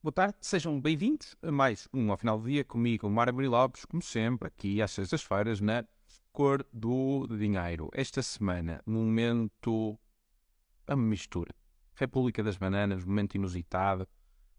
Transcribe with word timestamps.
Boa 0.00 0.12
tarde, 0.12 0.36
sejam 0.40 0.80
bem-vindos 0.80 1.36
a 1.42 1.50
mais 1.50 1.88
um 1.92 2.12
ao 2.12 2.16
final 2.16 2.38
do 2.38 2.48
dia 2.48 2.62
comigo, 2.62 3.10
Mário 3.10 3.34
Mari 3.34 3.48
Lopes, 3.48 3.84
como 3.84 4.00
sempre, 4.00 4.46
aqui 4.46 4.80
às 4.80 4.92
sextas-feiras 4.92 5.60
na 5.60 5.84
Cor 6.32 6.64
do 6.72 7.26
Dinheiro. 7.26 7.90
Esta 7.92 8.22
semana, 8.22 8.80
momento. 8.86 9.98
a 10.86 10.94
mistura. 10.94 11.52
República 11.96 12.44
das 12.44 12.56
Bananas, 12.56 13.04
momento 13.04 13.34
inusitado. 13.34 14.06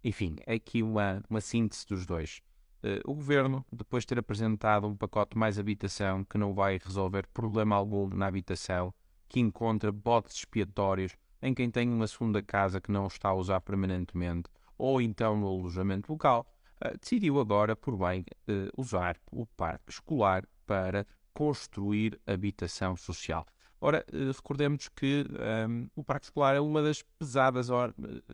Enfim, 0.04 0.36
é 0.46 0.56
aqui 0.56 0.84
uma, 0.84 1.24
uma 1.30 1.40
síntese 1.40 1.88
dos 1.88 2.06
dois. 2.06 2.42
Uh, 2.84 3.10
o 3.10 3.16
governo, 3.16 3.66
depois 3.72 4.04
de 4.04 4.08
ter 4.08 4.20
apresentado 4.20 4.88
um 4.88 4.96
pacote 4.98 5.38
mais 5.38 5.58
habitação 5.58 6.26
que 6.26 6.38
não 6.38 6.54
vai 6.54 6.78
resolver 6.84 7.26
problema 7.28 7.78
algum 7.78 8.10
na 8.10 8.28
habitação, 8.28 8.94
que 9.30 9.40
encontra 9.40 9.90
botes 9.90 10.36
expiatórios 10.36 11.16
em 11.42 11.54
quem 11.54 11.72
tem 11.72 11.88
uma 11.88 12.08
segunda 12.08 12.44
casa 12.44 12.82
que 12.82 12.92
não 12.92 13.08
está 13.08 13.30
a 13.30 13.34
usar 13.34 13.62
permanentemente 13.62 14.50
ou 14.80 15.02
então 15.02 15.38
no 15.38 15.48
alojamento 15.48 16.12
local, 16.12 16.48
uh, 16.84 16.98
decidiu 16.98 17.40
agora, 17.40 17.76
por 17.76 17.98
bem, 17.98 18.22
uh, 18.22 18.82
usar 18.82 19.18
o 19.30 19.46
parque 19.46 19.92
escolar 19.92 20.46
para 20.66 21.06
construir 21.34 22.20
habitação 22.26 22.96
social. 22.96 23.46
Ora, 23.82 24.06
uh, 24.12 24.32
recordemos 24.32 24.88
que 24.88 25.26
um, 25.30 25.44
ehm, 25.44 25.88
o 25.96 26.04
parque 26.04 26.28
escolar 26.28 26.56
é 26.56 26.62
uma 26.62 26.82
das 26.82 27.02
pesadas 27.02 27.68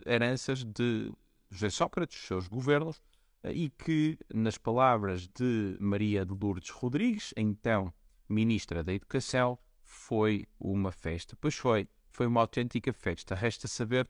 heranças 0.06 0.64
de 0.64 1.12
José 1.50 1.70
Sócrates, 1.70 2.20
seus 2.26 2.48
governos, 2.48 3.02
e 3.44 3.70
que, 3.70 4.18
nas 4.34 4.58
palavras 4.58 5.28
de 5.28 5.78
Maria 5.80 6.26
de 6.26 6.34
Lourdes 6.34 6.72
Rodrigues, 6.72 7.32
então 7.38 7.94
Ministra 8.28 8.84
da 8.84 8.92
Educação, 8.92 9.60
foi 9.84 10.48
uma 10.60 10.92
festa. 10.92 11.38
Pois 11.40 11.56
foi, 11.56 11.88
foi 12.10 12.26
uma 12.26 12.42
autêntica 12.42 12.92
festa. 12.92 13.36
Resta 13.36 13.68
saber 13.68 14.08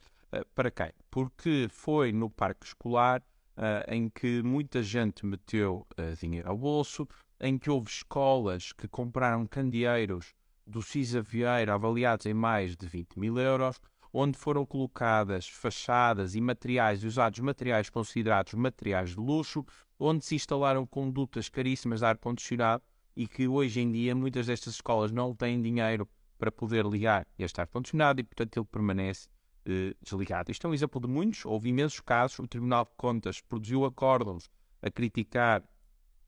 para 0.53 0.71
quem. 0.71 0.91
Porque 1.09 1.67
foi 1.69 2.11
no 2.11 2.29
parque 2.29 2.65
escolar 2.65 3.21
uh, 3.57 3.91
em 3.91 4.09
que 4.09 4.41
muita 4.43 4.81
gente 4.83 5.25
meteu 5.25 5.85
uh, 5.99 6.15
dinheiro 6.19 6.49
ao 6.49 6.57
bolso, 6.57 7.07
em 7.39 7.57
que 7.57 7.69
houve 7.69 7.89
escolas 7.89 8.71
que 8.71 8.87
compraram 8.87 9.45
candeeiros 9.45 10.33
do 10.65 10.81
Cisa 10.81 11.21
Vieira 11.21 11.73
avaliados 11.73 12.25
em 12.25 12.33
mais 12.33 12.75
de 12.75 12.87
20 12.87 13.19
mil 13.19 13.37
euros, 13.37 13.79
onde 14.11 14.37
foram 14.37 14.65
colocadas 14.65 15.47
fachadas 15.47 16.35
e 16.35 16.41
materiais, 16.41 17.03
usados 17.03 17.39
materiais 17.39 17.89
considerados 17.89 18.53
materiais 18.53 19.09
de 19.11 19.17
luxo, 19.17 19.65
onde 19.99 20.23
se 20.23 20.35
instalaram 20.35 20.85
condutas 20.85 21.49
caríssimas 21.49 21.99
de 21.99 22.05
ar-condicionado 22.05 22.81
e 23.15 23.27
que 23.27 23.47
hoje 23.47 23.81
em 23.81 23.91
dia 23.91 24.15
muitas 24.15 24.47
destas 24.47 24.75
escolas 24.75 25.11
não 25.11 25.35
têm 25.35 25.61
dinheiro 25.61 26.07
para 26.37 26.51
poder 26.51 26.85
ligar 26.85 27.27
este 27.37 27.61
ar-condicionado 27.61 28.19
e, 28.19 28.23
portanto, 28.23 28.57
ele 28.57 28.65
permanece 28.65 29.27
eh, 29.65 29.95
desligado. 30.01 30.51
Isto 30.51 30.67
é 30.67 30.69
um 30.69 30.73
exemplo 30.73 31.01
de 31.01 31.07
muitos, 31.07 31.45
houve 31.45 31.69
imensos 31.69 31.99
casos. 31.99 32.39
O 32.39 32.47
Tribunal 32.47 32.85
de 32.85 32.91
Contas 32.95 33.41
produziu 33.41 33.85
acórdãos 33.85 34.49
a 34.81 34.91
criticar 34.91 35.63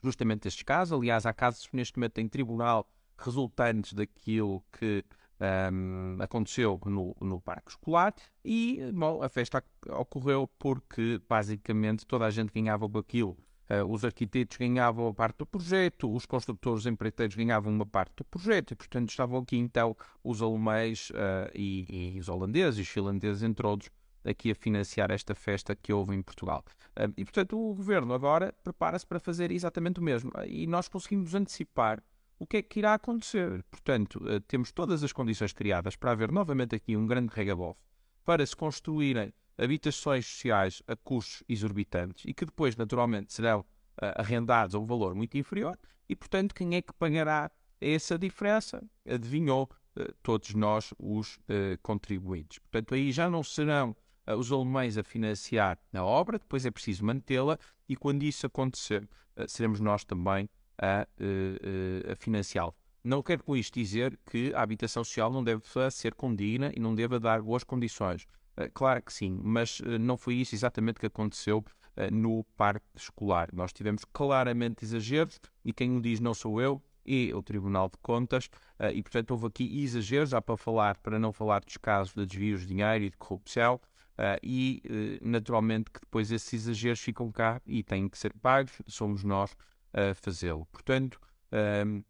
justamente 0.03 0.47
estes 0.47 0.63
casos. 0.63 0.97
Aliás, 0.97 1.25
há 1.25 1.33
casos 1.33 1.67
neste 1.73 1.97
momento 1.97 2.19
em 2.19 2.27
tribunal 2.27 2.89
resultantes 3.17 3.93
daquilo 3.93 4.63
que 4.71 5.03
um, 5.71 6.17
aconteceu 6.19 6.79
no, 6.85 7.15
no 7.21 7.41
parque 7.41 7.71
escolar 7.71 8.13
e 8.43 8.79
bom, 8.93 9.21
a 9.21 9.29
festa 9.29 9.63
ocorreu 9.89 10.47
porque 10.59 11.21
basicamente 11.27 12.05
toda 12.05 12.25
a 12.25 12.29
gente 12.29 12.51
ganhava 12.51 12.89
com 12.89 12.97
aquilo. 12.97 13.37
Uh, 13.69 13.83
os 13.91 14.05
arquitetos 14.05 14.55
ganhavam 14.57 15.07
a 15.07 15.13
parte 15.13 15.39
do 15.39 15.45
projeto, 15.45 16.09
os 16.13 16.25
construtores 16.25 16.85
empreiteiros 16.85 17.35
ganhavam 17.35 17.73
uma 17.73 17.85
parte 17.85 18.13
do 18.15 18.23
projeto, 18.23 18.71
e 18.71 18.75
portanto 18.75 19.09
estavam 19.09 19.39
aqui 19.39 19.57
então 19.57 19.95
os 20.23 20.41
alemães 20.41 21.09
uh, 21.09 21.51
e, 21.53 22.13
e, 22.15 22.19
os 22.19 22.29
holandeses 22.29 22.79
e 22.79 22.81
os 22.83 22.87
finlandeses, 22.87 23.43
entre 23.43 23.67
outros, 23.67 23.91
aqui 24.23 24.51
a 24.51 24.55
financiar 24.55 25.11
esta 25.11 25.35
festa 25.35 25.75
que 25.75 25.91
houve 25.91 26.15
em 26.15 26.21
Portugal. 26.21 26.63
Uh, 26.97 27.11
e 27.17 27.25
portanto 27.25 27.59
o 27.59 27.75
governo 27.75 28.13
agora 28.13 28.53
prepara-se 28.63 29.05
para 29.05 29.19
fazer 29.19 29.51
exatamente 29.51 29.99
o 29.99 30.03
mesmo. 30.03 30.31
E 30.45 30.65
nós 30.65 30.87
conseguimos 30.87 31.35
antecipar 31.35 32.01
o 32.39 32.45
que 32.45 32.57
é 32.57 32.61
que 32.61 32.79
irá 32.79 32.93
acontecer. 32.93 33.63
Portanto, 33.69 34.15
uh, 34.23 34.39
temos 34.41 34.71
todas 34.71 35.03
as 35.03 35.11
condições 35.11 35.51
criadas 35.51 35.97
para 35.97 36.11
haver 36.11 36.31
novamente 36.31 36.73
aqui 36.73 36.95
um 36.95 37.05
grande 37.05 37.33
regabof, 37.33 37.77
para 38.23 38.45
se 38.45 38.55
construírem 38.55 39.33
habitações 39.57 40.25
sociais 40.25 40.83
a 40.87 40.95
custos 40.95 41.43
exorbitantes 41.47 42.25
e 42.25 42.33
que 42.33 42.45
depois, 42.45 42.75
naturalmente, 42.75 43.33
serão 43.33 43.61
uh, 43.61 43.65
arrendados 44.15 44.75
a 44.75 44.79
um 44.79 44.85
valor 44.85 45.15
muito 45.15 45.37
inferior 45.37 45.77
e, 46.07 46.15
portanto, 46.15 46.53
quem 46.53 46.75
é 46.75 46.81
que 46.81 46.93
pagará 46.93 47.51
essa 47.81 48.17
diferença? 48.17 48.83
Adivinhou 49.07 49.69
uh, 49.97 50.13
todos 50.21 50.53
nós, 50.53 50.93
os 50.97 51.39
contribuintes. 51.81 52.59
Portanto, 52.59 52.93
aí 52.93 53.11
já 53.11 53.29
não 53.29 53.43
serão 53.43 53.95
os 54.37 54.51
alemães 54.51 54.97
a 54.97 55.03
financiar 55.03 55.79
a 55.93 56.03
obra, 56.03 56.37
depois 56.37 56.65
é 56.65 56.71
preciso 56.71 57.05
mantê-la 57.05 57.57
e 57.87 57.95
quando 57.95 58.23
isso 58.23 58.45
acontecer, 58.45 59.07
seremos 59.47 59.79
nós 59.79 60.03
também 60.03 60.49
a, 60.77 61.07
a 62.11 62.15
financiá-lo. 62.17 62.75
Não 63.01 63.23
quero 63.23 63.41
com 63.41 63.55
isto 63.55 63.75
dizer 63.75 64.19
que 64.29 64.53
a 64.53 64.61
habitação 64.61 65.01
social 65.01 65.31
não 65.31 65.41
deve 65.41 65.63
ser 65.91 66.13
condigna 66.13 66.73
e 66.75 66.79
não 66.79 66.93
deve 66.93 67.17
dar 67.19 67.41
boas 67.41 67.63
condições. 67.63 68.27
Uh, 68.57 68.71
claro 68.73 69.01
que 69.01 69.13
sim, 69.13 69.39
mas 69.43 69.81
não 69.99 70.17
foi 70.17 70.35
isso 70.35 70.55
exatamente 70.55 70.99
que 70.99 71.05
aconteceu 71.05 71.63
no 72.11 72.43
parque 72.55 72.85
escolar. 72.95 73.49
Nós 73.53 73.73
tivemos 73.73 74.05
claramente 74.05 74.85
exageros 74.85 75.39
e 75.65 75.73
quem 75.73 75.97
o 75.97 76.01
diz 76.01 76.19
não 76.19 76.33
sou 76.33 76.61
eu, 76.61 76.81
e 77.03 77.33
o 77.33 77.41
Tribunal 77.41 77.89
de 77.89 77.97
Contas, 78.01 78.49
e 78.93 79.01
portanto 79.01 79.31
houve 79.31 79.47
aqui 79.47 79.83
exageros, 79.83 80.29
já 80.29 80.41
para 80.41 80.57
falar, 80.57 80.97
para 80.97 81.17
não 81.17 81.31
falar 81.31 81.63
dos 81.63 81.77
casos 81.77 82.13
de 82.13 82.25
desvios 82.25 82.61
de 82.61 82.67
dinheiro 82.67 83.05
e 83.05 83.09
de 83.09 83.17
corrupção, 83.17 83.79
e 84.43 84.83
naturalmente 85.21 85.89
que 85.89 85.99
depois 86.01 86.31
esses 86.31 86.53
exageros 86.53 86.99
ficam 86.99 87.31
cá 87.31 87.61
e 87.65 87.81
têm 87.81 88.07
que 88.09 88.17
ser 88.17 88.33
pagos, 88.33 88.73
somos 88.85 89.23
nós 89.23 89.55
a 89.93 90.13
fazê-lo. 90.13 90.67
Portanto, 90.67 91.19
um, 91.85 92.03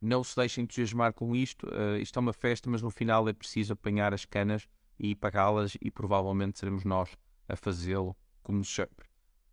não 0.00 0.22
se 0.24 0.36
deixem 0.36 0.64
entusiasmar 0.64 1.12
com 1.12 1.34
isto. 1.34 1.68
Isto 2.00 2.18
é 2.18 2.20
uma 2.20 2.32
festa, 2.32 2.70
mas 2.70 2.80
no 2.80 2.90
final 2.90 3.28
é 3.28 3.32
preciso 3.32 3.72
apanhar 3.72 4.14
as 4.14 4.24
canas 4.24 4.66
e 4.98 5.14
pagá-las 5.14 5.76
e 5.80 5.90
provavelmente 5.90 6.58
seremos 6.58 6.84
nós 6.84 7.16
a 7.48 7.56
fazê-lo, 7.56 8.16
como 8.42 8.64
sempre. 8.64 9.06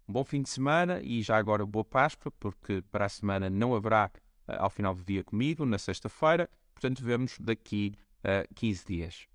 Um 0.08 0.14
bom 0.14 0.24
fim 0.24 0.42
de 0.42 0.50
semana 0.50 1.02
e 1.02 1.22
já 1.22 1.38
agora 1.38 1.66
boa 1.66 1.84
Páscoa, 1.84 2.32
porque 2.40 2.84
para 2.92 3.06
a 3.06 3.10
semana 3.10 3.50
não 3.50 3.76
haverá 3.76 4.12
uh, 4.48 4.54
ao 4.60 4.70
final 4.70 4.94
do 4.94 5.04
dia 5.04 5.24
comigo, 5.24 5.66
na 5.66 5.78
sexta-feira. 5.78 6.50
Portanto, 6.74 7.04
vemos 7.04 7.38
daqui 7.40 7.94
a 8.24 8.44
uh, 8.44 8.56
15 8.56 8.86
dias. 8.86 9.28